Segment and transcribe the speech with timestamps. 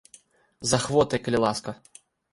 [0.71, 1.79] З ахвотай, калі ласка.